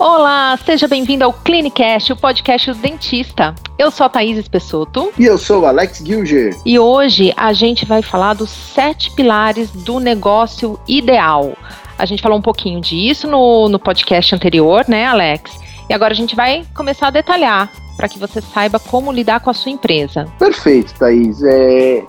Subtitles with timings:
[0.00, 3.54] Olá, seja bem-vindo ao Clinicast, o podcast do dentista.
[3.78, 5.12] Eu sou a Thaís Espessoto.
[5.18, 6.56] E eu sou o Alex Gilger.
[6.64, 11.54] E hoje a gente vai falar dos sete pilares do negócio ideal.
[11.98, 15.52] A gente falou um pouquinho disso no, no podcast anterior, né, Alex?
[15.86, 19.50] E agora a gente vai começar a detalhar para que você saiba como lidar com
[19.50, 20.24] a sua empresa.
[20.38, 21.42] Perfeito, Thaís.
[21.42, 22.02] É,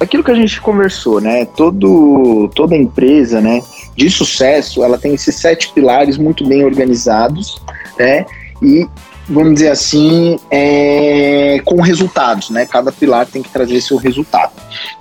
[0.00, 1.44] aquilo que a gente conversou, né?
[1.44, 3.62] Todo, toda empresa, né,
[3.96, 7.60] de sucesso, ela tem esses sete pilares muito bem organizados,
[7.98, 8.24] né?
[8.62, 8.86] E
[9.28, 12.64] vamos dizer assim, é, com resultados, né?
[12.64, 14.52] Cada pilar tem que trazer seu resultado.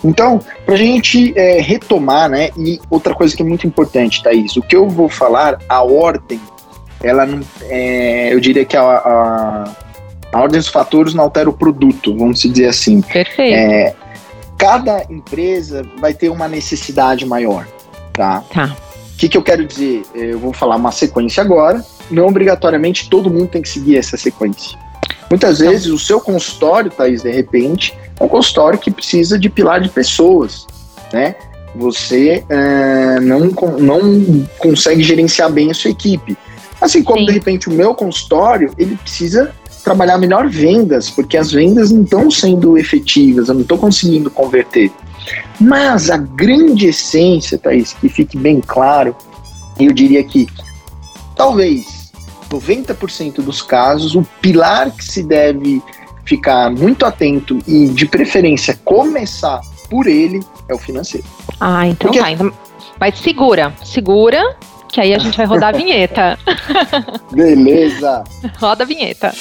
[0.04, 2.50] Então, para a gente é, retomar, né?
[2.58, 6.42] E outra coisa que é muito importante, Thaís, o que eu vou falar, a ordem,
[7.02, 9.64] ela não, é, eu diria que a, a,
[10.34, 13.02] a, ordem dos fatores não altera o produto, vamos dizer assim.
[13.02, 13.98] Perfeito.
[14.58, 17.68] É, cada empresa vai ter uma necessidade maior,
[18.14, 18.44] tá?
[18.54, 18.76] Tá.
[19.14, 20.04] O que, que eu quero dizer?
[20.14, 21.84] Eu vou falar uma sequência agora.
[22.10, 24.78] Não obrigatoriamente todo mundo tem que seguir essa sequência.
[25.30, 25.70] Muitas não.
[25.70, 29.90] vezes o seu consultório, Thaís, de repente, é um consultório que precisa de pilar de
[29.90, 30.66] pessoas,
[31.12, 31.36] né?
[31.76, 33.40] Você uh, não,
[33.80, 36.38] não consegue gerenciar bem a sua equipe.
[36.80, 37.26] Assim como, Sim.
[37.26, 39.54] de repente, o meu consultório, ele precisa
[39.88, 44.92] trabalhar melhor vendas, porque as vendas não estão sendo efetivas, eu não estou conseguindo converter.
[45.62, 49.16] Mas a grande essência, Thaís, que fique bem claro,
[49.80, 50.46] eu diria que
[51.38, 52.12] talvez
[52.50, 55.82] 90% dos casos, o pilar que se deve
[56.26, 61.26] ficar muito atento e, de preferência, começar por ele é o financeiro.
[61.62, 62.30] Ah, então Porque...
[62.30, 62.52] Então,
[63.00, 66.38] mas segura, segura, que aí a gente vai rodar a vinheta.
[67.32, 68.24] Beleza.
[68.60, 69.32] Roda a vinheta.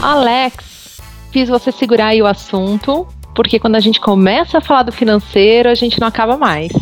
[0.00, 4.92] Alex, fiz você segurar aí o assunto, porque quando a gente começa a falar do
[4.92, 6.72] financeiro, a gente não acaba mais.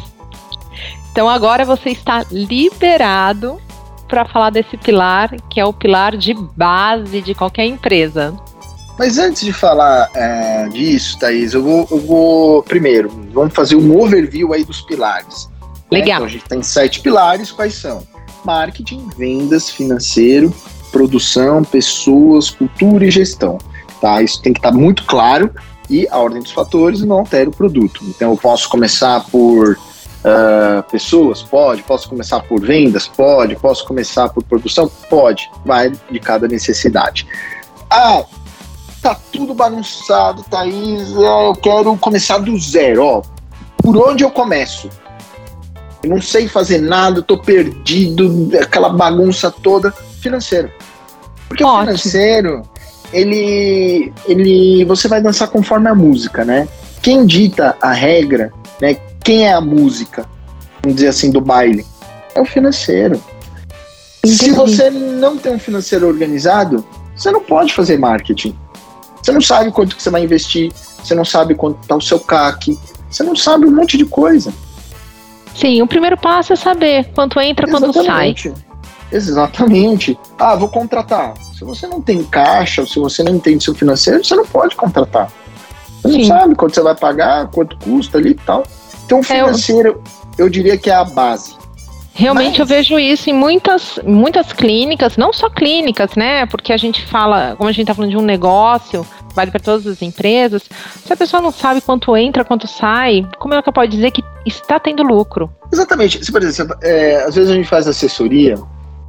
[1.11, 3.61] Então agora você está liberado
[4.07, 8.35] para falar desse pilar, que é o pilar de base de qualquer empresa.
[8.99, 12.63] Mas antes de falar é, disso, Thaís, eu vou, eu vou.
[12.65, 15.49] Primeiro, vamos fazer um overview aí dos pilares.
[15.91, 16.01] Né?
[16.01, 16.17] Legal.
[16.17, 18.03] Então, a gente tem sete pilares, quais são?
[18.45, 20.53] Marketing, vendas, financeiro,
[20.91, 23.59] produção, pessoas, cultura e gestão.
[24.01, 24.21] Tá?
[24.21, 25.51] Isso tem que estar tá muito claro
[25.89, 28.05] e a ordem dos fatores não altera o produto.
[28.09, 31.43] Então eu posso começar por uh, pessoas?
[31.43, 31.83] Pode.
[31.83, 33.09] Posso começar por vendas?
[33.09, 33.57] Pode.
[33.57, 34.91] Posso começar por produção?
[35.09, 35.51] Pode.
[35.65, 37.27] Vai de cada necessidade.
[37.91, 38.25] Ah,
[39.15, 43.23] tá tudo bagunçado, Thaís, é, eu quero começar do zero, ó.
[43.79, 44.91] Por onde eu começo?
[46.03, 49.93] Eu não sei fazer nada, tô perdido, aquela bagunça toda.
[50.21, 50.71] Financeiro.
[51.49, 51.79] Porque Ótimo.
[51.79, 52.63] o financeiro,
[53.13, 54.85] ele, ele.
[54.85, 56.69] Você vai dançar conforme a música, né?
[57.01, 58.95] Quem dita a regra, né?
[59.25, 60.27] Quem é a música,
[60.83, 61.87] vamos dizer assim, do baile?
[62.35, 63.21] É o financeiro.
[64.25, 64.37] Entendi.
[64.37, 66.85] Se você não tem um financeiro organizado,
[67.17, 68.55] você não pode fazer marketing.
[69.23, 72.21] Você não sabe quanto que você vai investir, você não sabe quanto está o seu
[72.21, 72.79] CAC,
[73.11, 74.53] você não sabe um monte de coisa.
[75.55, 78.35] Sim, o primeiro passo é saber quanto entra, quanto sai.
[79.11, 80.19] Exatamente.
[80.39, 81.35] Ah, vou contratar.
[81.57, 85.33] Se você não tem caixa, se você não entende seu financeiro, você não pode contratar.
[86.03, 86.19] Você Sim.
[86.19, 88.65] não sabe quanto você vai pagar, quanto custa ali e tal.
[89.05, 89.93] Então, o financeiro, é,
[90.41, 90.47] eu...
[90.47, 91.58] eu diria que é a base.
[92.19, 92.59] Realmente Mas...
[92.59, 96.47] eu vejo isso em muitas, muitas clínicas, não só clínicas, né?
[96.47, 99.87] Porque a gente fala, como a gente está falando de um negócio, vale para todas
[99.87, 100.65] as empresas.
[101.05, 104.25] Se a pessoa não sabe quanto entra, quanto sai, como é ela pode dizer que
[104.45, 105.49] está tendo lucro?
[105.73, 106.25] Exatamente.
[106.25, 108.59] Se, por exemplo, é, às vezes a gente faz assessoria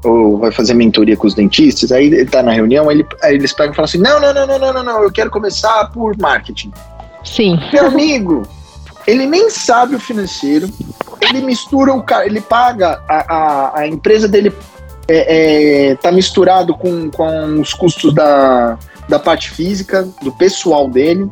[0.06, 3.54] ou vai fazer mentoria com os dentistas, aí ele tá na reunião, ele, aí eles
[3.54, 6.16] pegam e falam assim: não, não, não, não, não, não, não, eu quero começar por
[6.20, 6.72] marketing.
[7.24, 7.60] Sim.
[7.74, 8.48] Meu amigo,
[9.10, 10.70] ele nem sabe o financeiro,
[11.22, 14.54] ele mistura o cara, ele paga a, a, a empresa dele
[15.08, 18.78] é, é, tá misturado com, com os custos da,
[19.08, 21.30] da parte física, do pessoal dele.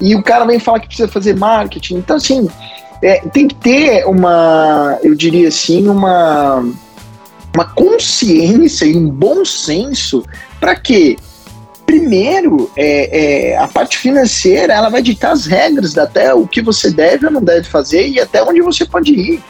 [0.00, 1.96] E o cara vem falar que precisa fazer marketing.
[1.96, 2.48] Então, assim,
[3.02, 6.64] é, tem que ter uma, eu diria assim, uma,
[7.54, 10.24] uma consciência e um bom senso
[10.58, 11.18] para que
[11.88, 16.90] primeiro, é, é, a parte financeira ela vai ditar as regras até o que você
[16.90, 19.42] deve ou não deve fazer e até onde você pode ir.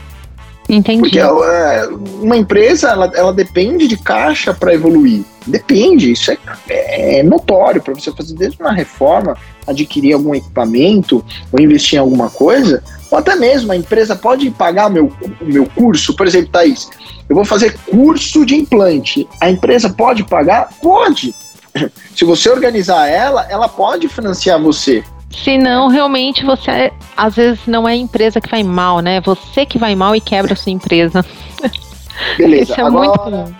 [0.69, 1.00] Entendi.
[1.00, 1.88] Porque é,
[2.23, 5.25] uma empresa ela, ela depende de caixa para evoluir.
[5.49, 9.37] Depende, isso é, é notório para você fazer desde uma reforma,
[9.67, 14.87] adquirir algum equipamento ou investir em alguma coisa, ou até mesmo a empresa pode pagar
[14.87, 16.14] o meu, o meu curso.
[16.14, 16.88] Por exemplo, Thaís,
[17.29, 19.26] eu vou fazer curso de implante.
[19.40, 20.69] A empresa pode pagar?
[20.81, 21.35] Pode
[22.14, 25.02] se você organizar ela, ela pode financiar você.
[25.44, 29.20] Senão, realmente, você às vezes não é a empresa que vai mal, né?
[29.20, 31.25] Você que vai mal e quebra a sua empresa.
[32.36, 33.58] Beleza, Isso é agora, muito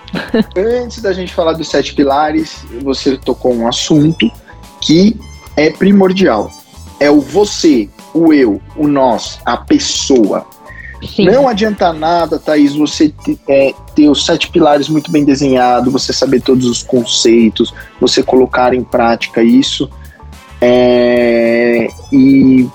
[0.57, 4.31] antes da gente falar dos sete pilares, você tocou um assunto
[4.81, 5.17] que
[5.57, 6.51] é primordial.
[6.99, 10.47] É o você, o eu, o nós, a pessoa.
[11.07, 11.27] Sim.
[11.27, 13.13] Não adianta nada, Thaís, você
[13.49, 18.75] é, ter os sete pilares muito bem desenhado, você saber todos os conceitos, você colocar
[18.75, 19.89] em prática isso.
[20.61, 22.69] É, e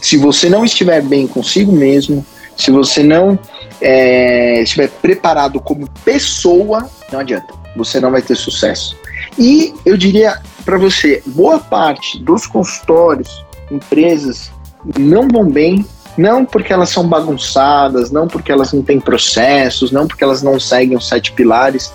[0.00, 2.24] se você não estiver bem consigo mesmo,
[2.56, 3.38] se você não
[3.80, 8.96] é, estiver preparado como pessoa, não adianta, você não vai ter sucesso.
[9.38, 14.50] E eu diria para você, boa parte dos consultórios, empresas,
[14.98, 15.84] não vão bem,
[16.16, 20.58] não porque elas são bagunçadas, não porque elas não têm processos, não porque elas não
[20.60, 21.92] seguem os sete pilares.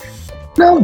[0.56, 0.82] Não.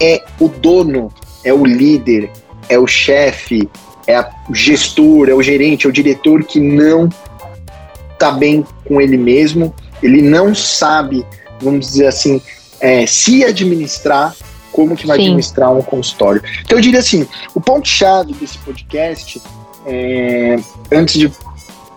[0.00, 1.12] É o dono,
[1.44, 2.30] é o líder,
[2.68, 3.68] é o chefe,
[4.06, 7.08] é o gestor, é o gerente, é o diretor que não
[8.12, 11.26] está bem com ele mesmo, ele não sabe,
[11.60, 12.40] vamos dizer assim,
[12.80, 14.34] é, se administrar,
[14.70, 15.24] como que vai Sim.
[15.24, 16.42] administrar um consultório.
[16.64, 19.42] Então eu diria assim, o ponto-chave desse podcast,
[19.86, 20.56] é,
[20.90, 21.32] antes de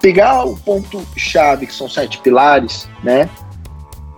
[0.06, 3.28] pegar o ponto-chave, que são sete pilares, né,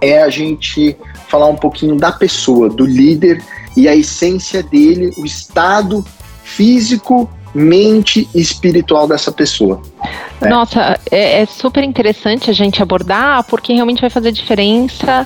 [0.02, 0.98] é a gente
[1.30, 3.42] falar um pouquinho da pessoa, do líder
[3.74, 6.06] e a essência dele, o estado
[6.44, 9.82] físico, mente e espiritual dessa pessoa.
[10.42, 10.50] Né?
[10.50, 15.26] Nossa, é, é, super interessante a gente abordar, porque realmente vai fazer diferença,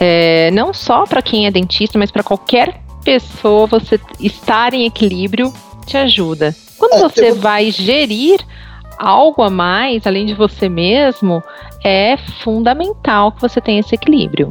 [0.00, 5.52] é, não só para quem é dentista, mas para qualquer pessoa, você estar em equilíbrio
[5.84, 6.56] te ajuda.
[6.78, 7.36] Quando é, você eu...
[7.36, 8.40] vai gerir
[8.98, 11.42] algo a mais, além de você mesmo,
[11.84, 14.50] é fundamental que você tenha esse equilíbrio.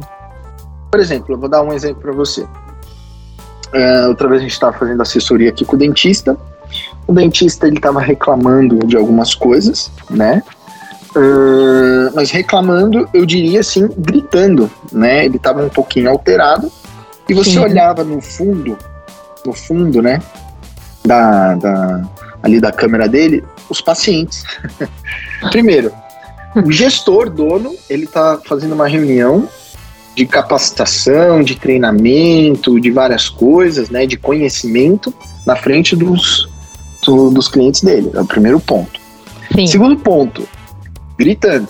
[0.90, 2.42] Por exemplo, eu vou dar um exemplo para você.
[2.42, 6.36] Uh, outra vez a gente estava fazendo assessoria aqui com o dentista.
[7.06, 10.42] O dentista ele estava reclamando de algumas coisas, né?
[11.14, 15.24] Uh, mas reclamando, eu diria assim, gritando, né?
[15.24, 16.70] Ele estava um pouquinho alterado
[17.28, 17.58] e você Sim.
[17.58, 18.76] olhava no fundo,
[19.44, 20.22] no fundo, né?
[21.04, 22.02] Da, da,
[22.42, 24.44] ali da câmera dele, os pacientes.
[25.50, 25.92] Primeiro,
[26.54, 29.48] o gestor, dono, ele está fazendo uma reunião
[30.14, 35.14] de capacitação, de treinamento, de várias coisas, né, de conhecimento
[35.46, 36.48] na frente dos,
[37.04, 38.10] do, dos clientes dele.
[38.14, 39.00] É o primeiro ponto.
[39.54, 39.66] Sim.
[39.66, 40.48] Segundo ponto,
[41.16, 41.68] gritando.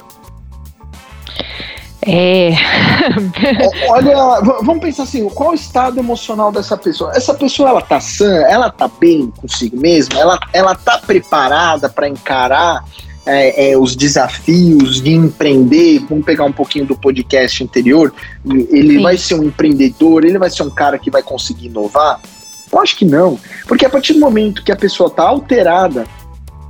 [2.10, 2.54] É.
[3.90, 7.12] Olha, vamos pensar assim, qual o estado emocional dessa pessoa?
[7.14, 12.08] Essa pessoa ela tá sã, ela tá bem consigo mesma, ela, ela tá preparada para
[12.08, 12.82] encarar
[13.26, 18.10] é, é, os desafios de empreender, vamos pegar um pouquinho do podcast anterior,
[18.46, 19.02] ele Sim.
[19.02, 22.20] vai ser um empreendedor, ele vai ser um cara que vai conseguir inovar?
[22.72, 26.06] Eu acho que não, porque a partir do momento que a pessoa está alterada,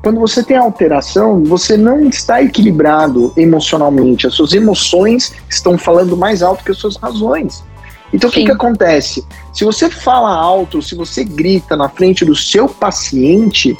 [0.02, 6.42] quando você tem alteração, você não está equilibrado emocionalmente, as suas emoções estão falando mais
[6.42, 7.64] alto que as suas razões.
[8.12, 9.24] Então, o que, que acontece?
[9.52, 13.76] Se você fala alto, se você grita na frente do seu paciente,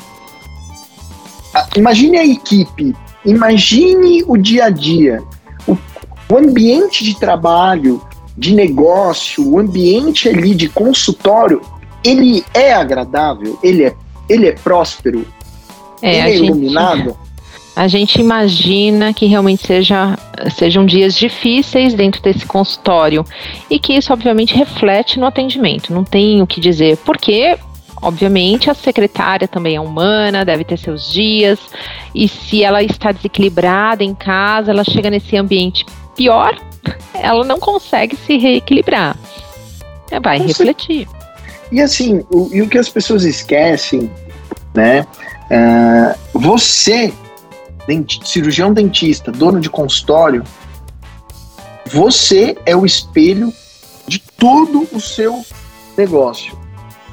[1.76, 2.94] imagine a equipe,
[3.25, 5.23] imagine o dia a dia,
[5.67, 5.79] o,
[6.31, 8.03] o ambiente de trabalho,
[8.37, 11.62] de negócio, o ambiente ali de consultório,
[12.05, 13.94] ele é agradável, ele é,
[14.29, 15.26] ele é próspero,
[16.03, 16.99] é, ele é iluminado.
[16.99, 17.29] Gente,
[17.77, 20.19] a gente imagina que realmente seja,
[20.56, 23.25] sejam dias difíceis dentro desse consultório
[23.70, 25.93] e que isso obviamente reflete no atendimento.
[25.93, 27.56] Não tem o que dizer, porque
[28.01, 31.58] Obviamente, a secretária também é humana, deve ter seus dias,
[32.15, 35.84] e se ela está desequilibrada em casa, ela chega nesse ambiente
[36.15, 36.56] pior,
[37.13, 39.17] ela não consegue se reequilibrar.
[40.11, 41.08] É, vai refletir.
[41.72, 44.11] E assim, o, e o que as pessoas esquecem,
[44.72, 45.05] né?
[45.50, 47.12] Uh, você,
[48.24, 50.44] cirurgião dentista, dono de consultório,
[51.86, 53.52] você é o espelho
[54.06, 55.44] de todo o seu
[55.96, 56.58] negócio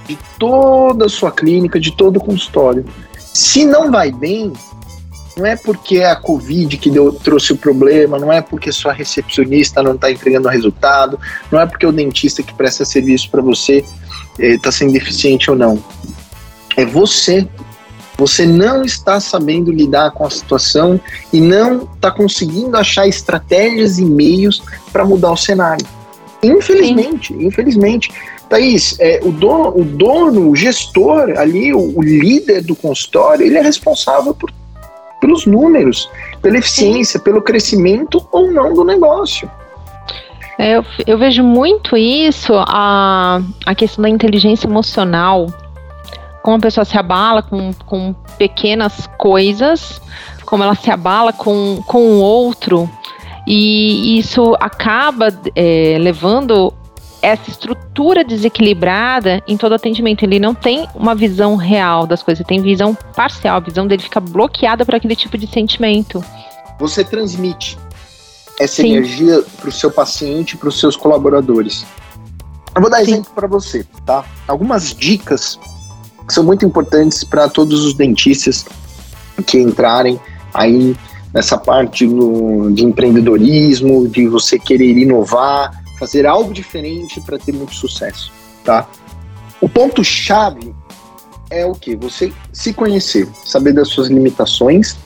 [0.08, 2.86] de toda a sua clínica, de todo o consultório.
[3.18, 4.54] Se não vai bem,
[5.36, 8.94] não é porque é a Covid que deu, trouxe o problema, não é porque sua
[8.94, 11.20] recepcionista não está entregando o resultado,
[11.52, 13.84] não é porque o dentista que presta serviço para você
[14.40, 15.84] está eh, sendo eficiente ou não.
[16.78, 17.48] É você.
[18.18, 21.00] Você não está sabendo lidar com a situação
[21.34, 25.86] e não está conseguindo achar estratégias e meios para mudar o cenário.
[26.42, 27.46] Infelizmente, Sim.
[27.46, 28.12] infelizmente.
[28.48, 33.58] Thaís, é, o, dono, o dono, o gestor ali, o, o líder do consultório, ele
[33.58, 34.52] é responsável por,
[35.20, 36.10] pelos números,
[36.42, 37.24] pela eficiência, Sim.
[37.24, 39.50] pelo crescimento ou não do negócio.
[40.58, 45.48] É, eu, eu, vejo muito isso, a, a questão da inteligência emocional.
[46.46, 50.00] Como a pessoa se abala com, com pequenas coisas,
[50.46, 52.88] como ela se abala com, com o outro,
[53.48, 56.72] e isso acaba é, levando
[57.20, 60.22] essa estrutura desequilibrada em todo atendimento.
[60.22, 64.04] Ele não tem uma visão real das coisas, ele tem visão parcial, a visão dele
[64.04, 66.24] fica bloqueada por aquele tipo de sentimento.
[66.78, 67.76] Você transmite
[68.60, 68.98] essa Sim.
[68.98, 71.84] energia para o seu paciente, para os seus colaboradores.
[72.76, 73.14] Eu vou dar Sim.
[73.14, 74.24] exemplo para você, tá?
[74.48, 75.60] Algumas dicas
[76.28, 78.66] que são muito importantes para todos os dentistas
[79.46, 80.20] que entrarem
[80.54, 80.96] aí
[81.34, 87.76] nessa parte no, de empreendedorismo, de você querer inovar, fazer algo diferente para ter muito
[87.76, 88.32] sucesso,
[88.64, 88.88] tá?
[89.62, 90.74] O ponto chave
[91.50, 91.96] é o que?
[91.98, 94.98] Você se conhecer, saber das suas limitações,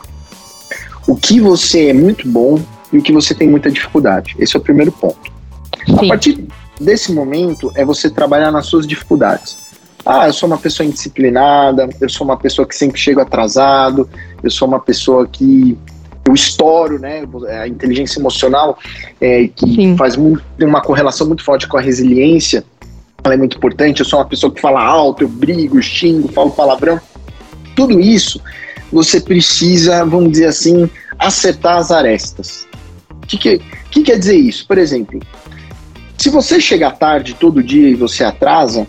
[1.07, 2.61] o que você é muito bom
[2.93, 4.35] e o que você tem muita dificuldade.
[4.37, 5.31] Esse é o primeiro ponto.
[5.85, 6.05] Sim.
[6.05, 6.47] A partir
[6.79, 9.68] desse momento é você trabalhar nas suas dificuldades.
[10.05, 14.09] Ah, eu sou uma pessoa indisciplinada, eu sou uma pessoa que sempre chego atrasado,
[14.41, 15.77] eu sou uma pessoa que
[16.25, 17.23] eu estouro, né?
[17.61, 18.77] A inteligência emocional,
[19.19, 19.97] é, que Sim.
[19.97, 22.63] faz muito, uma correlação muito forte com a resiliência,
[23.23, 23.99] ela é muito importante.
[23.99, 26.99] Eu sou uma pessoa que fala alto, eu brigo, xingo, falo palavrão.
[27.75, 28.41] Tudo isso
[28.91, 32.67] você precisa, vamos dizer assim, acertar as arestas.
[33.23, 34.65] O que, que, que quer dizer isso?
[34.67, 35.19] Por exemplo,
[36.17, 38.87] se você chegar tarde todo dia e você atrasa,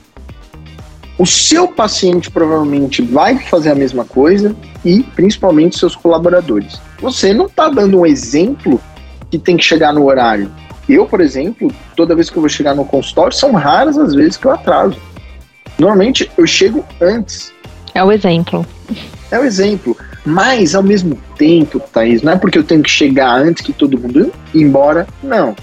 [1.21, 6.81] o seu paciente provavelmente vai fazer a mesma coisa e principalmente seus colaboradores.
[6.99, 8.81] Você não está dando um exemplo
[9.31, 10.51] que tem que chegar no horário.
[10.89, 14.39] Eu, por exemplo, toda vez que eu vou chegar no consultório, são raras as vezes
[14.39, 14.97] que eu atraso.
[15.79, 17.53] Normalmente eu chego antes.
[17.95, 18.65] É o exemplo.
[19.31, 19.95] É o exemplo.
[20.25, 23.99] Mas, ao mesmo tempo, Thaís, não é porque eu tenho que chegar antes que todo
[23.99, 25.55] mundo ir embora, não.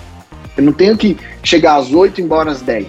[0.55, 2.85] Eu não tenho que chegar às 8 e ir embora às 10.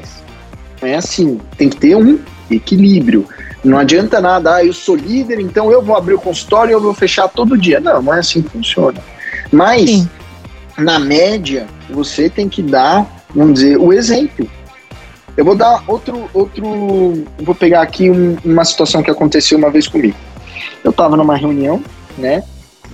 [0.83, 1.41] Não é assim.
[1.57, 2.19] Tem que ter um
[2.51, 3.27] equilíbrio.
[3.65, 6.81] Não adianta nada, ah, eu sou líder, então eu vou abrir o consultório e eu
[6.81, 7.81] vou fechar todo dia.
[7.81, 9.01] Não, não é assim que funciona.
[9.51, 10.09] Mas, Sim.
[10.77, 14.49] na média, você tem que dar, vamos dizer, o exemplo.
[15.37, 19.87] Eu vou dar outro, outro, vou pegar aqui um, uma situação que aconteceu uma vez
[19.87, 20.17] comigo.
[20.83, 21.83] Eu estava numa reunião,
[22.17, 22.43] né?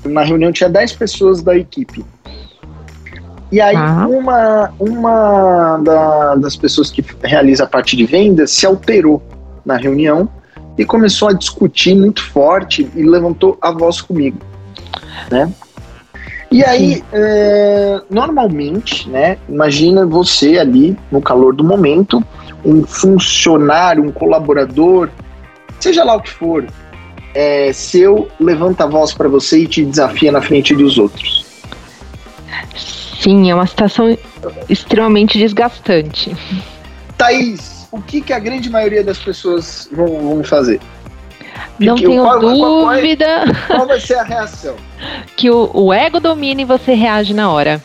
[0.05, 2.05] Na reunião tinha 10 pessoas da equipe.
[3.53, 4.07] E aí, ah.
[4.09, 9.23] uma, uma da, das pessoas que realiza a parte de vendas se alterou
[9.65, 10.29] na reunião
[10.77, 14.39] e começou a discutir muito forte e levantou a voz comigo,
[15.31, 15.53] né?
[16.51, 19.39] E aí, é, normalmente, né?
[19.49, 22.23] Imagina você ali no calor do momento,
[22.65, 25.11] um funcionário, um colaborador,
[25.81, 26.65] seja lá o que for,
[27.35, 31.45] é, seu levanta a voz para você e te desafia na frente dos outros.
[33.21, 34.17] Sim, é uma situação
[34.69, 36.37] extremamente desgastante.
[37.17, 40.81] Thaís, o que, que a grande maioria das pessoas vão, vão fazer?
[41.79, 43.45] Não tenho qual, dúvida.
[43.45, 44.75] Qual, qual, qual, vai ser a reação?
[45.37, 47.83] Que o, o ego domine e você reage na hora.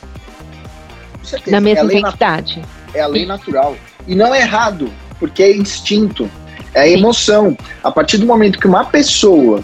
[1.48, 2.62] Na mesma é intensidade.
[2.94, 3.76] É a lei natural.
[4.08, 4.90] E não é errado,
[5.20, 6.30] porque é instinto,
[6.74, 7.58] é emoção.
[7.84, 9.64] A partir do momento que uma pessoa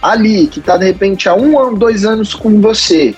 [0.00, 3.14] ali, que está de repente há um ano, dois anos com você,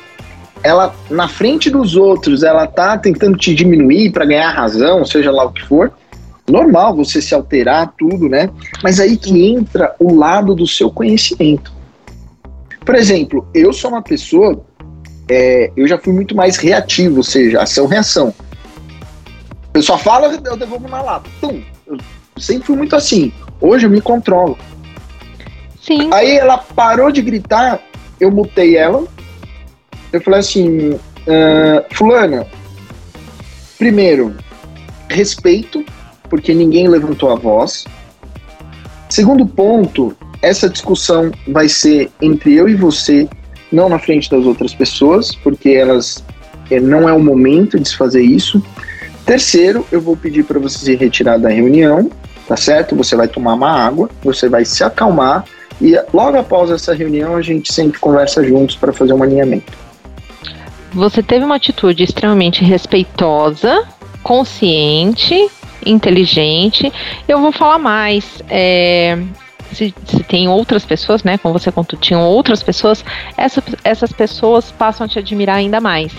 [0.62, 5.44] ela na frente dos outros, ela tá tentando te diminuir para ganhar razão, seja lá
[5.44, 5.92] o que for,
[6.48, 8.50] normal você se alterar, tudo, né?
[8.82, 11.72] Mas aí que entra o lado do seu conhecimento.
[12.84, 14.62] Por exemplo, eu sou uma pessoa,
[15.28, 18.34] é, eu já fui muito mais reativo, ou seja, ação-reação.
[19.72, 21.28] Eu só falo, eu devolvo na lata.
[21.40, 21.98] Pum, eu
[22.38, 23.32] sempre fui muito assim.
[23.60, 24.58] Hoje eu me controlo.
[25.80, 26.10] Sim.
[26.12, 27.80] Aí ela parou de gritar,
[28.20, 29.04] eu mutei ela.
[30.12, 31.00] Eu falei assim, uh,
[31.90, 32.46] fulana,
[33.78, 34.36] primeiro,
[35.08, 35.84] respeito,
[36.34, 37.84] porque ninguém levantou a voz.
[39.08, 43.28] Segundo ponto, essa discussão vai ser entre eu e você,
[43.70, 46.24] não na frente das outras pessoas, porque elas
[46.72, 48.60] é, não é o momento de se fazer isso.
[49.24, 52.10] Terceiro, eu vou pedir para você se retirar da reunião,
[52.48, 52.96] tá certo?
[52.96, 55.44] Você vai tomar uma água, você vai se acalmar
[55.80, 59.72] e logo após essa reunião a gente sempre conversa juntos para fazer um alinhamento.
[60.94, 63.86] Você teve uma atitude extremamente respeitosa,
[64.20, 65.48] consciente
[65.86, 66.92] inteligente.
[67.28, 68.42] Eu vou falar mais.
[68.48, 69.18] É,
[69.72, 71.38] se, se, tem outras pessoas, né?
[71.38, 73.04] Como você contou, tinham outras pessoas,
[73.36, 76.12] essa, essas pessoas passam a te admirar ainda mais.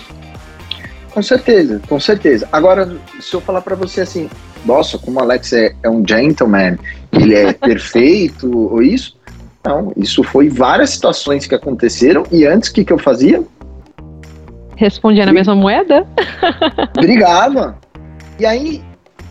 [1.12, 2.48] Com certeza, com certeza.
[2.52, 4.30] Agora, se eu falar para você assim,
[4.66, 6.78] nossa, como o Alex é, é um gentleman,
[7.14, 9.18] ele é perfeito, ou isso,
[9.64, 13.42] não, isso foi várias situações que aconteceram e antes o que, que eu fazia?
[14.76, 16.06] Respondia na mesma moeda?
[16.94, 17.78] Brigava.
[18.38, 18.84] E aí,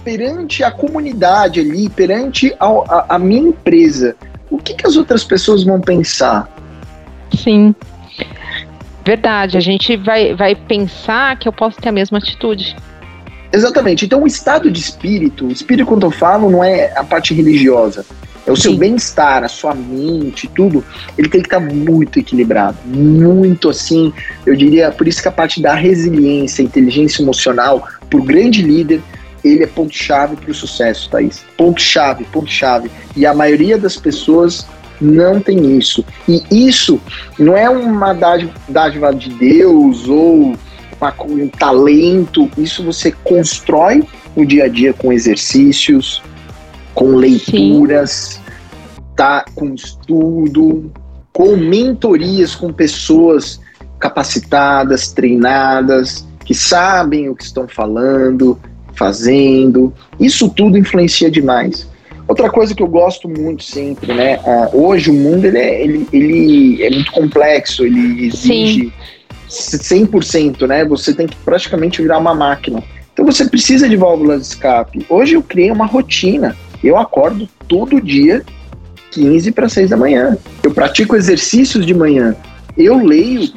[0.05, 4.15] perante a comunidade ali, perante a, a, a minha empresa,
[4.51, 6.49] o que, que as outras pessoas vão pensar?
[7.35, 7.75] Sim.
[9.05, 12.77] Verdade, a gente vai, vai pensar que eu posso ter a mesma atitude.
[13.53, 14.05] Exatamente.
[14.05, 18.05] Então, o estado de espírito, o espírito, quando eu falo, não é a parte religiosa.
[18.47, 18.63] É o Sim.
[18.63, 20.85] seu bem-estar, a sua mente, tudo.
[21.17, 22.77] Ele tem que estar muito equilibrado.
[22.85, 24.13] Muito assim,
[24.45, 29.01] eu diria, por isso que a parte da resiliência, inteligência emocional, por grande líder,
[29.45, 31.45] ele é ponto-chave para o sucesso, Thaís.
[31.57, 32.91] Ponto-chave, ponto-chave.
[33.15, 34.67] E a maioria das pessoas
[35.01, 36.05] não tem isso.
[36.29, 37.01] E isso
[37.39, 38.13] não é uma
[38.69, 40.57] dádiva de Deus ou
[40.99, 44.03] uma, um talento, isso você constrói
[44.35, 46.23] no dia a dia com exercícios,
[46.95, 48.41] com leituras,
[49.17, 50.91] tá, com estudo,
[51.35, 53.61] com mentorias com pessoas
[53.99, 58.59] capacitadas, treinadas, que sabem o que estão falando,
[58.95, 59.93] fazendo.
[60.19, 61.89] Isso tudo influencia demais.
[62.27, 64.41] Outra coisa que eu gosto muito sempre, né?
[64.73, 68.93] Hoje o mundo ele é, ele, ele é muito complexo, ele exige
[69.49, 70.07] Sim.
[70.07, 70.85] 100%, né?
[70.87, 72.83] Você tem que praticamente virar uma máquina.
[73.13, 75.07] Então você precisa de válvulas de escape.
[75.09, 76.57] Hoje eu criei uma rotina.
[76.83, 78.43] Eu acordo todo dia
[79.13, 80.37] 15 para 6 da manhã.
[80.63, 82.35] Eu pratico exercícios de manhã.
[82.77, 83.53] Eu leio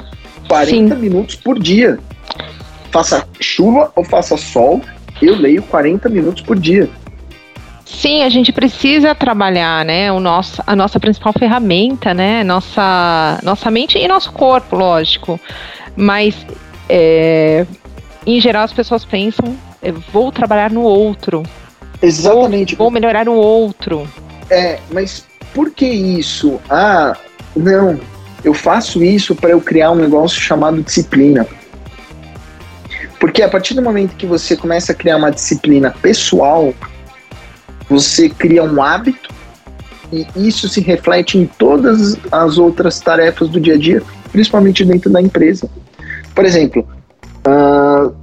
[0.48, 1.00] 40 Sim.
[1.00, 1.98] minutos por dia.
[2.90, 4.80] Faça chuva ou faça sol,
[5.20, 6.88] eu leio 40 minutos por dia.
[7.84, 10.12] Sim, a gente precisa trabalhar, né?
[10.12, 12.44] O nosso, a nossa principal ferramenta, né?
[12.44, 15.40] Nossa, nossa mente e nosso corpo, lógico.
[15.96, 16.36] Mas,
[16.88, 17.66] é,
[18.26, 19.56] em geral, as pessoas pensam:
[20.12, 21.42] vou trabalhar no outro.
[22.00, 22.76] Exatamente.
[22.76, 24.06] Vou, vou melhorar no outro.
[24.50, 26.60] É, mas por que isso?
[26.68, 27.16] Ah,
[27.56, 27.98] não.
[28.44, 31.46] Eu faço isso para eu criar um negócio chamado disciplina.
[33.18, 36.72] Porque a partir do momento que você começa a criar uma disciplina pessoal,
[37.88, 39.34] você cria um hábito
[40.12, 45.10] e isso se reflete em todas as outras tarefas do dia a dia, principalmente dentro
[45.10, 45.68] da empresa.
[46.34, 46.86] Por exemplo,
[47.46, 48.14] uh,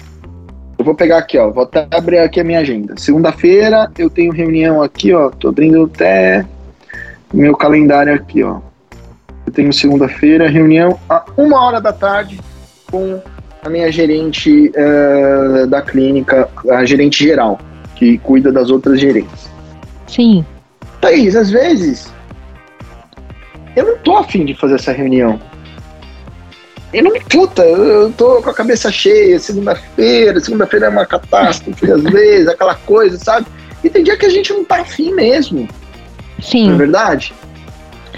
[0.78, 2.96] eu vou pegar aqui, ó, vou até abrir aqui a minha agenda.
[2.98, 6.46] Segunda-feira eu tenho reunião aqui, ó, tô abrindo até
[7.34, 8.60] meu calendário aqui, ó.
[9.46, 12.40] Eu tenho segunda-feira reunião a uma hora da tarde
[12.90, 13.22] com
[13.66, 17.60] a minha gerente uh, da clínica, a gerente geral,
[17.96, 19.50] que cuida das outras gerentes.
[20.08, 20.46] Sim.
[21.02, 22.14] Thaís, às vezes
[23.76, 25.40] eu não tô afim de fazer essa reunião.
[26.94, 32.04] Eu não, puta, eu tô com a cabeça cheia, segunda-feira, segunda-feira é uma catástrofe, às
[32.04, 33.48] vezes, aquela coisa, sabe?
[33.84, 35.68] E tem dia que a gente não tá afim mesmo.
[36.42, 36.68] Sim.
[36.68, 37.34] Não é verdade?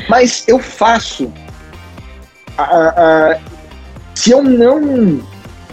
[0.08, 1.32] Mas eu faço.
[2.58, 3.40] A, a,
[4.14, 5.22] se eu não.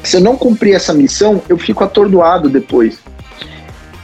[0.04, 3.02] Se eu não cumprir essa missão, eu fico atordoado depois.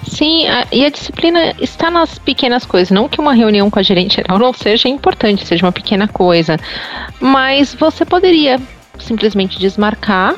[0.08, 2.90] Sim, a, e a disciplina está nas pequenas coisas.
[2.90, 6.56] Não que uma reunião com a gerente geral não seja importante, seja uma pequena coisa.
[7.20, 8.58] Mas você poderia
[8.98, 10.34] simplesmente desmarcar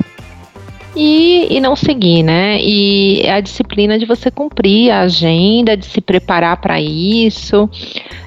[0.95, 2.61] e, e não seguir, né?
[2.61, 7.69] E a disciplina de você cumprir a agenda, de se preparar para isso.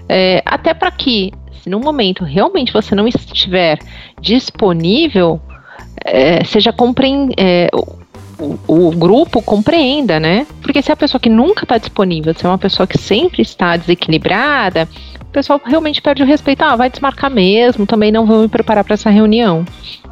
[0.08, 3.78] É, até para que, se no momento realmente você não estiver
[4.20, 5.40] disponível,
[6.06, 7.68] é, seja compreend, é,
[8.38, 10.46] o, o, grupo compreenda, né?
[10.62, 13.42] Porque se é a pessoa que nunca está disponível, se é uma pessoa que sempre
[13.42, 14.88] está desequilibrada,
[15.20, 16.62] o pessoal realmente perde o respeito.
[16.62, 19.64] Ah, vai desmarcar mesmo, também não vou me preparar para essa reunião.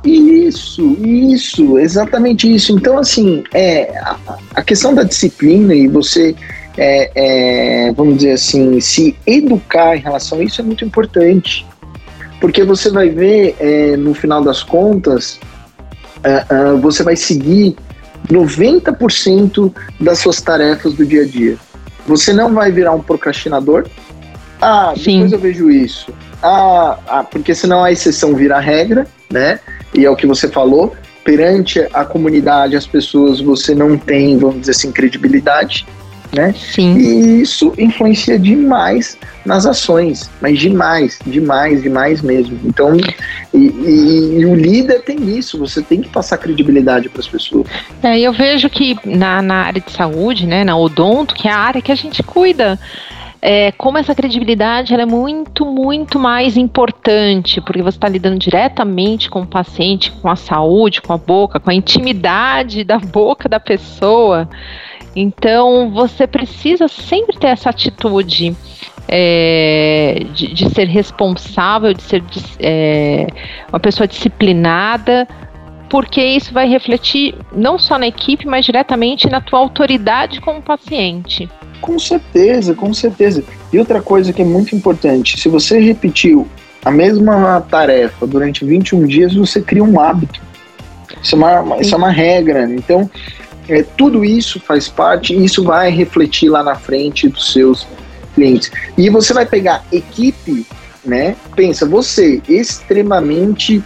[0.04, 2.72] Isso, isso, exatamente isso.
[2.72, 4.18] Então, assim, é, a,
[4.54, 6.34] a questão da disciplina e você,
[6.76, 11.66] é, é, vamos dizer assim, se educar em relação a isso é muito importante.
[12.40, 15.40] Porque você vai ver, é, no final das contas,
[16.24, 17.76] uh, uh, você vai seguir
[18.28, 21.56] 90% das suas tarefas do dia a dia.
[22.06, 23.86] Você não vai virar um procrastinador.
[24.60, 25.16] Ah, Sim.
[25.16, 26.12] depois eu vejo isso.
[26.42, 29.58] Ah, ah, porque senão a exceção vira regra, né?
[29.94, 30.94] E é o que você falou.
[31.24, 35.86] Perante a comunidade, as pessoas, você não tem, vamos dizer assim, credibilidade
[36.32, 36.54] né?
[36.56, 36.96] Sim.
[36.96, 42.58] E isso influencia demais nas ações, mas demais, demais, demais mesmo.
[42.64, 42.96] Então,
[43.52, 47.66] e, e, e o líder tem isso, você tem que passar credibilidade para as pessoas.
[48.02, 51.58] É, eu vejo que na, na área de saúde, né, na odonto, que é a
[51.58, 52.78] área que a gente cuida,
[53.46, 59.42] é, como essa credibilidade é muito, muito mais importante, porque você está lidando diretamente com
[59.42, 64.48] o paciente, com a saúde, com a boca, com a intimidade da boca da pessoa.
[65.16, 68.56] Então, você precisa sempre ter essa atitude
[69.06, 72.22] é, de, de, ser responsável, de ser
[72.58, 73.26] é,
[73.68, 75.28] uma pessoa disciplinada,
[75.88, 81.48] porque isso vai refletir não só na equipe, mas diretamente na tua autoridade como paciente.
[81.80, 83.44] Com certeza, com certeza.
[83.72, 86.48] E outra coisa que é muito importante, se você repetiu
[86.84, 90.40] a mesma tarefa durante 21 dias, você cria um hábito.
[91.22, 92.64] Isso é uma, isso é uma regra.
[92.70, 93.08] Então,
[93.68, 97.86] é, tudo isso faz parte e isso vai refletir lá na frente dos seus
[98.34, 98.70] clientes.
[98.96, 100.66] E você vai pegar equipe,
[101.04, 101.36] né?
[101.54, 103.82] Pensa, você extremamente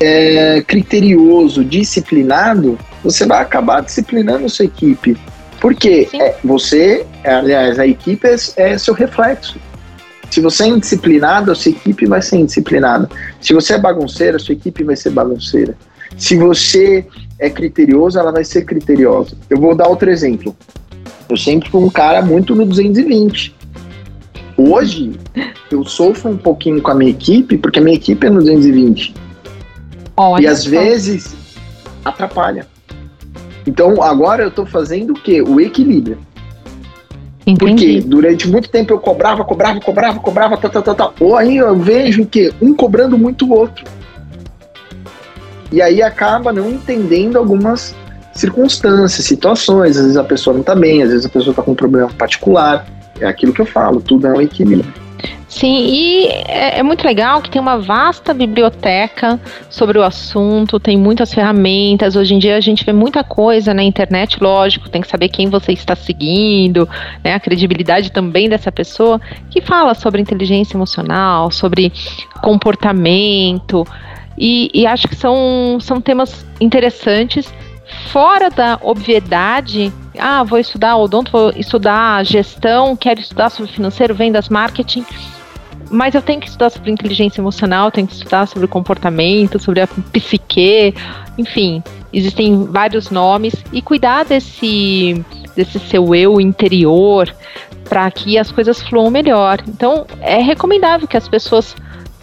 [0.00, 5.16] é, criterioso, disciplinado, você vai acabar disciplinando a sua equipe.
[5.60, 9.58] Porque é, você, aliás, a equipe é, é, seu reflexo.
[10.30, 13.08] Se você é indisciplinado, a sua equipe vai ser indisciplinada.
[13.40, 15.74] Se você é bagunceira, a sua equipe vai ser bagunceira.
[16.16, 17.06] Se você
[17.38, 19.36] é criterioso, ela vai ser criteriosa.
[19.48, 20.56] Eu vou dar outro exemplo.
[21.28, 23.54] Eu sempre fui um cara muito no 220.
[24.56, 25.12] Hoje,
[25.70, 29.14] eu sofro um pouquinho com a minha equipe, porque a minha equipe é no 220.
[30.16, 30.70] Olha e às só.
[30.70, 31.36] vezes
[32.04, 32.66] atrapalha.
[33.66, 35.42] Então agora eu estou fazendo o quê?
[35.42, 36.18] O equilíbrio.
[37.46, 38.00] Entendi.
[38.00, 41.14] Porque durante muito tempo eu cobrava, cobrava, cobrava, cobrava, tal, tal, tal, tal.
[41.20, 43.84] Ou aí eu vejo que um cobrando muito o outro.
[45.70, 47.94] E aí acaba não entendendo algumas
[48.32, 49.96] circunstâncias, situações.
[49.96, 52.08] Às vezes a pessoa não está bem, às vezes a pessoa está com um problema
[52.16, 52.86] particular.
[53.20, 54.92] É aquilo que eu falo, tudo é um equilíbrio.
[55.48, 60.96] Sim, e é, é, muito legal que tem uma vasta biblioteca sobre o assunto, tem
[60.96, 62.16] muitas ferramentas.
[62.16, 65.48] Hoje em dia a gente vê muita coisa na internet, lógico, tem que saber quem
[65.48, 66.86] você está seguindo,
[67.24, 69.18] né, a credibilidade também dessa pessoa,
[69.50, 71.92] que fala sobre inteligência emocional, sobre
[72.42, 73.86] comportamento.
[74.38, 77.52] E, e acho que são, são temas interessantes,
[78.10, 79.92] fora da obviedade.
[80.18, 85.04] Ah, vou estudar odonto, vou estudar gestão, quero estudar sobre financeiro, vendas, marketing.
[85.90, 89.86] Mas eu tenho que estudar sobre inteligência emocional, tenho que estudar sobre comportamento, sobre a
[89.86, 90.94] psique,
[91.38, 95.24] enfim, existem vários nomes e cuidar desse
[95.56, 97.34] desse seu eu interior
[97.88, 99.60] para que as coisas fluam melhor.
[99.66, 101.74] Então, é recomendável que as pessoas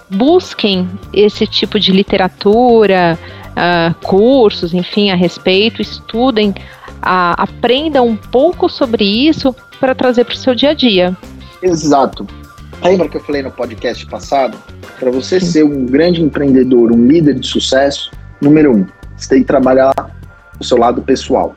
[0.09, 3.17] busquem esse tipo de literatura,
[3.51, 10.33] uh, cursos, enfim, a respeito, estudem, uh, aprendam um pouco sobre isso para trazer para
[10.33, 11.15] o seu dia a dia.
[11.61, 12.27] Exato.
[12.83, 14.57] Lembra que eu falei no podcast passado?
[14.99, 15.45] Para você Sim.
[15.45, 18.85] ser um grande empreendedor, um líder de sucesso, número um,
[19.17, 19.93] você tem que trabalhar
[20.59, 21.55] o seu lado pessoal.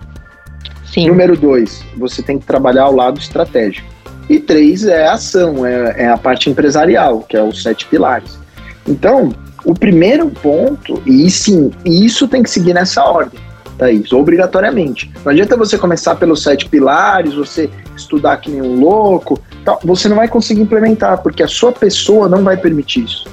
[0.84, 1.08] Sim.
[1.08, 3.97] Número dois, você tem que trabalhar o lado estratégico.
[4.28, 8.38] E três é a ação, é, é a parte empresarial, que é os sete pilares.
[8.86, 9.32] Então,
[9.64, 13.40] o primeiro ponto, e sim, isso tem que seguir nessa ordem,
[13.76, 15.10] Thaís, obrigatoriamente.
[15.24, 20.08] Não adianta você começar pelos sete pilares, você estudar que nem um louco, tal, você
[20.08, 23.26] não vai conseguir implementar, porque a sua pessoa não vai permitir isso.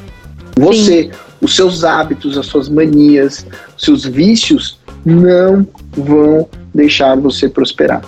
[0.58, 1.12] Você, sim.
[1.42, 3.46] os seus hábitos, as suas manias,
[3.78, 8.02] seus vícios não vão deixar você prosperar.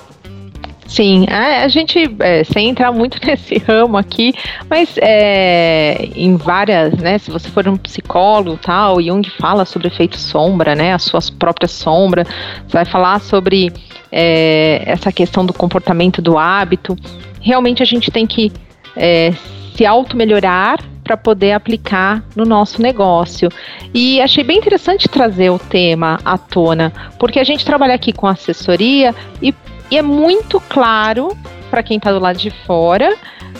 [0.88, 4.34] Sim, a, a gente, é, sem entrar muito nesse ramo aqui,
[4.70, 10.18] mas é, em várias, né, se você for um psicólogo tal, Jung fala sobre efeito
[10.18, 12.28] sombra, né, as suas próprias sombras,
[12.70, 13.72] vai falar sobre
[14.12, 16.96] é, essa questão do comportamento, do hábito,
[17.42, 18.52] realmente a gente tem que
[18.96, 19.34] é,
[19.76, 23.50] se auto-melhorar para poder aplicar no nosso negócio.
[23.94, 28.28] E achei bem interessante trazer o tema à tona, porque a gente trabalha aqui com
[28.28, 29.54] assessoria e
[29.90, 31.38] e é muito claro
[31.70, 33.16] para quem está do lado de fora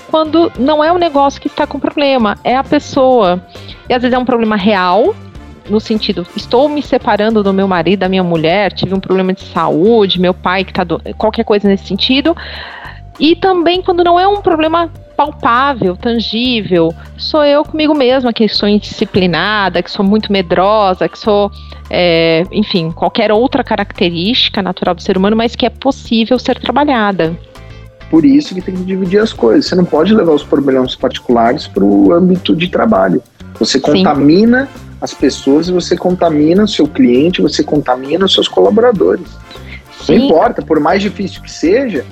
[0.10, 3.42] quando não é o negócio que está com problema, é a pessoa.
[3.90, 5.14] E às vezes é um problema real,
[5.70, 9.44] no sentido, estou me separando do meu marido, da minha mulher, tive um problema de
[9.44, 11.02] saúde, meu pai que está do...
[11.18, 12.36] qualquer coisa nesse sentido.
[13.20, 16.94] E também quando não é um problema palpável, tangível.
[17.18, 21.52] Sou eu comigo mesma que sou indisciplinada, que sou muito medrosa, que sou,
[21.90, 27.36] é, enfim, qualquer outra característica natural do ser humano, mas que é possível ser trabalhada.
[28.12, 29.66] Por isso que tem que dividir as coisas.
[29.66, 33.22] Você não pode levar os problemas particulares para o âmbito de trabalho.
[33.60, 34.82] Você contamina Sim.
[35.02, 39.28] as pessoas, você contamina o seu cliente, você contamina os seus colaboradores.
[40.00, 40.20] Sim.
[40.20, 42.06] Não importa, por mais difícil que seja,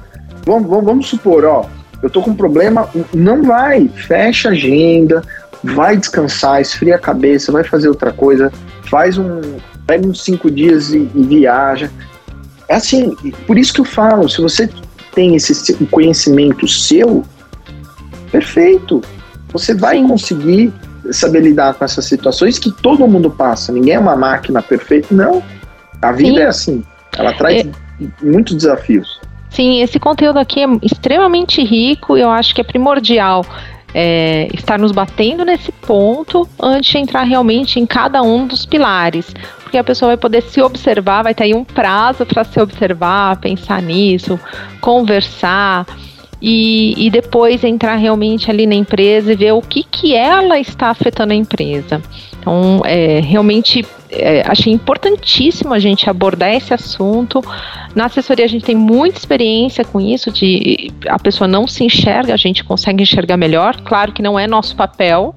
[0.44, 1.66] vamos, vamos, vamos supor, ó,
[2.02, 5.24] eu tô com um problema, não vai, fecha a agenda,
[5.64, 8.52] vai descansar, esfria a cabeça, vai fazer outra coisa,
[8.90, 9.42] faz um,
[9.88, 11.90] pega uns cinco dias e, e viaja.
[12.68, 13.16] É assim,
[13.48, 14.70] por isso que eu falo, se você
[15.14, 17.24] tem esse conhecimento seu,
[18.32, 19.02] perfeito.
[19.54, 20.74] Você vai conseguir
[21.12, 23.72] saber lidar com essas situações que todo mundo passa.
[23.72, 25.42] Ninguém é uma máquina perfeita, não.
[26.02, 26.40] A vida Sim.
[26.40, 26.84] é assim.
[27.18, 27.72] Ela traz é...
[28.22, 29.15] muitos desafios.
[29.56, 33.46] Sim, esse conteúdo aqui é extremamente rico e eu acho que é primordial
[33.94, 39.34] é, estar nos batendo nesse ponto antes de entrar realmente em cada um dos pilares.
[39.64, 43.38] Porque a pessoa vai poder se observar, vai ter aí um prazo para se observar,
[43.38, 44.38] pensar nisso,
[44.82, 45.86] conversar.
[46.42, 50.90] E, e, depois entrar realmente ali na empresa e ver o que, que ela está
[50.90, 52.02] afetando a empresa.
[52.46, 57.44] Então, é, realmente é, achei importantíssimo a gente abordar esse assunto.
[57.96, 62.36] Na assessoria a gente tem muita experiência com isso, de a pessoa não se enxerga,
[62.36, 63.82] a gente consegue enxergar melhor.
[63.82, 65.34] Claro que não é nosso papel,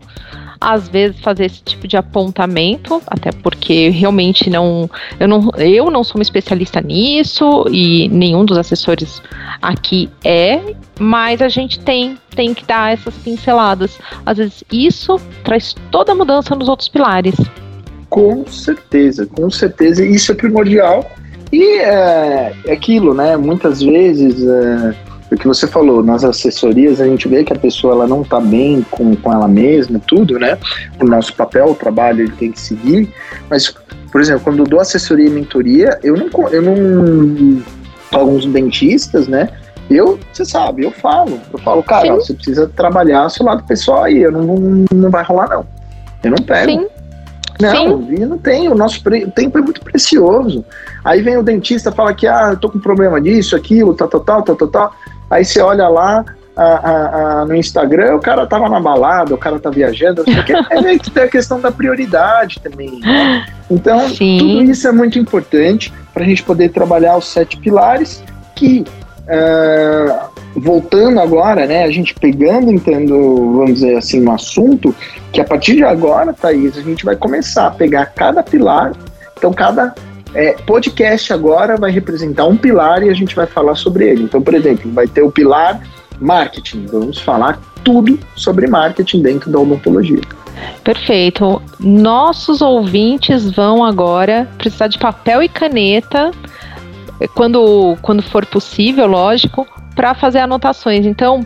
[0.61, 6.03] às vezes fazer esse tipo de apontamento, até porque realmente não eu não, eu não
[6.03, 9.23] sou uma especialista nisso e nenhum dos assessores
[9.61, 10.61] aqui é,
[10.99, 13.99] mas a gente tem tem que dar essas pinceladas.
[14.25, 17.35] Às vezes isso traz toda a mudança nos outros pilares.
[18.09, 21.05] Com certeza, com certeza, isso é primordial.
[21.53, 23.37] E é, é aquilo, né?
[23.37, 24.94] Muitas vezes é,
[25.31, 28.41] o que você falou, nas assessorias a gente vê que a pessoa ela não está
[28.41, 30.59] bem com, com ela mesma, tudo, né?
[31.01, 33.12] O nosso papel, o trabalho, ele tem que seguir.
[33.51, 33.75] Mas,
[34.11, 37.62] por exemplo, quando eu dou assessoria e mentoria, eu não, eu não
[38.12, 39.49] alguns dentistas, né?
[39.91, 44.19] Eu, você sabe, eu falo, eu falo, cara, você precisa trabalhar seu lado pessoal aí,
[44.23, 45.67] eu não, não, não vai rolar não.
[46.23, 46.71] Eu não pego.
[46.71, 46.87] Sim.
[47.61, 48.27] Não, Sim.
[48.27, 48.68] não tem.
[48.68, 49.03] O nosso
[49.35, 50.64] tempo é muito precioso.
[51.05, 54.21] Aí vem o dentista fala que ah, eu tô com problema disso, aquilo, tal, tal,
[54.21, 54.94] tal, tal, tal, tal.
[55.31, 56.25] Aí você olha lá
[56.57, 60.25] a, a, a, no Instagram, o cara tava na balada, o cara tá viajando.
[60.71, 62.99] É meio que a questão da prioridade também.
[63.01, 63.47] Né?
[63.71, 64.38] Então, Sim.
[64.38, 68.23] tudo isso é muito importante para a gente poder trabalhar os sete pilares
[68.55, 68.85] que.
[69.29, 73.14] Uh, voltando agora, né, a gente pegando, entrando,
[73.53, 74.95] vamos dizer assim, no assunto,
[75.33, 78.93] que a partir de agora, Thaís, a gente vai começar a pegar cada pilar,
[79.37, 79.95] então cada
[80.35, 84.25] é, podcast agora vai representar um pilar e a gente vai falar sobre ele.
[84.25, 85.81] Então, por exemplo, vai ter o pilar
[86.21, 86.87] marketing.
[86.87, 90.21] Vamos falar tudo sobre marketing dentro da odontologia.
[90.83, 91.62] Perfeito.
[91.79, 96.31] Nossos ouvintes vão agora precisar de papel e caneta,
[97.27, 101.05] quando, quando for possível, lógico, para fazer anotações.
[101.05, 101.45] Então,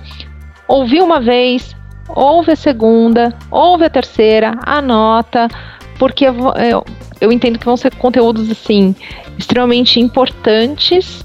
[0.68, 1.74] ouvi uma vez,
[2.08, 5.48] ouve a segunda, ouve a terceira, anota,
[5.98, 6.84] porque eu, eu,
[7.20, 8.94] eu entendo que vão ser conteúdos assim
[9.38, 11.24] extremamente importantes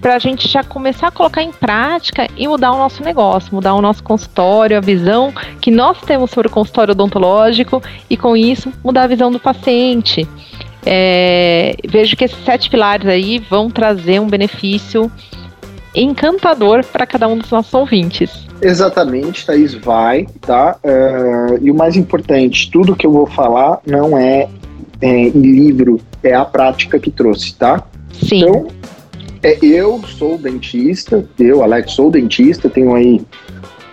[0.00, 3.74] para a gente já começar a colocar em prática e mudar o nosso negócio, mudar
[3.74, 8.70] o nosso consultório, a visão que nós temos sobre o consultório odontológico e com isso
[8.84, 10.28] mudar a visão do paciente.
[10.86, 15.10] É, vejo que esses sete pilares aí vão trazer um benefício
[15.94, 18.44] encantador para cada um dos nossos ouvintes.
[18.60, 20.76] Exatamente, Thaís, vai, tá?
[20.82, 24.48] Uh, e o mais importante, tudo que eu vou falar não é,
[25.00, 27.84] é em livro, é a prática que trouxe, tá?
[28.12, 28.42] Sim.
[28.42, 28.66] Então,
[29.42, 33.20] é, eu sou dentista, eu, Alex, sou dentista, tenho aí,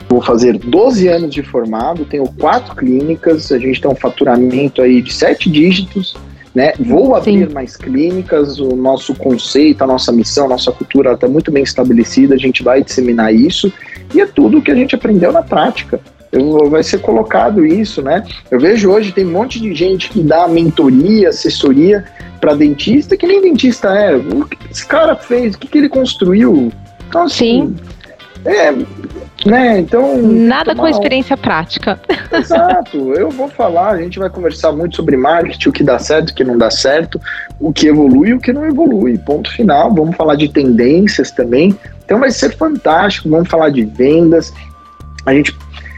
[0.07, 5.01] vou fazer 12 anos de formado, tenho quatro clínicas, a gente tem um faturamento aí
[5.01, 6.15] de sete dígitos,
[6.53, 6.73] né?
[6.79, 7.53] Vou abrir Sim.
[7.53, 12.35] mais clínicas, o nosso conceito, a nossa missão, a nossa cultura está muito bem estabelecida,
[12.35, 13.71] a gente vai disseminar isso
[14.13, 15.99] e é tudo que a gente aprendeu na prática.
[16.31, 18.23] Eu, vai ser colocado isso, né?
[18.49, 22.05] Eu vejo hoje tem um monte de gente que dá mentoria, assessoria
[22.39, 24.15] para dentista, que nem dentista é.
[24.15, 25.55] O que esse cara fez?
[25.55, 26.71] O que, que ele construiu?
[27.07, 27.91] Então, assim, Sim.
[28.45, 28.73] É,
[29.45, 29.79] né?
[29.79, 30.17] Então.
[30.21, 31.99] Nada com experiência prática.
[32.31, 33.13] Exato.
[33.13, 36.35] Eu vou falar, a gente vai conversar muito sobre marketing, o que dá certo, o
[36.35, 37.19] que não dá certo,
[37.59, 39.17] o que evolui e o que não evolui.
[39.17, 39.93] Ponto final.
[39.93, 41.77] Vamos falar de tendências também.
[42.03, 43.29] Então vai ser fantástico.
[43.29, 44.53] Vamos falar de vendas.
[45.25, 45.55] A gente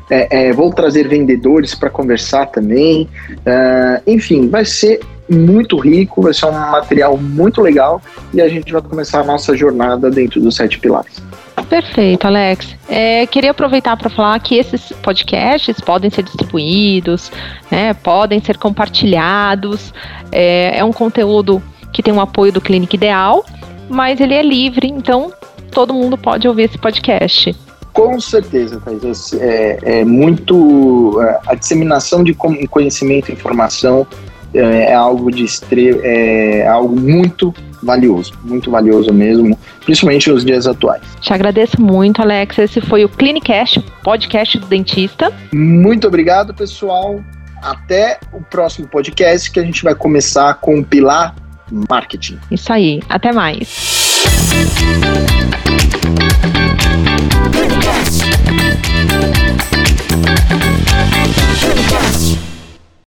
[0.09, 3.09] é, é, vou trazer vendedores para conversar também.
[3.29, 8.01] Uh, enfim, vai ser muito rico, vai ser um material muito legal
[8.33, 11.21] e a gente vai começar a nossa jornada dentro dos sete pilares.
[11.73, 12.75] Perfeito, Alex.
[12.87, 17.31] É, queria aproveitar para falar que esses podcasts podem ser distribuídos,
[17.71, 19.91] né, podem ser compartilhados.
[20.31, 23.43] É, é um conteúdo que tem o um apoio do Clínica Ideal,
[23.89, 25.33] mas ele é livre, então
[25.71, 27.55] todo mundo pode ouvir esse podcast.
[27.91, 29.33] Com certeza, Thais.
[29.33, 31.19] É, é muito.
[31.23, 32.35] É, a disseminação de
[32.69, 34.05] conhecimento e informação
[34.53, 35.47] é, é algo de
[36.03, 37.51] é algo muito
[37.83, 41.03] valioso, muito valioso mesmo, principalmente nos dias atuais.
[41.19, 42.57] Te agradeço muito, Alex.
[42.57, 45.31] Esse foi o Clinicast, podcast do dentista.
[45.53, 47.23] Muito obrigado, pessoal.
[47.61, 51.35] Até o próximo podcast que a gente vai começar com o pilar
[51.89, 52.37] marketing.
[52.51, 53.01] Isso aí.
[53.09, 54.13] Até mais.